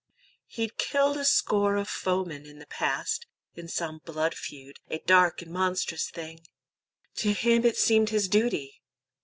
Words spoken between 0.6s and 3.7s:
killed a score of foemen in the past, In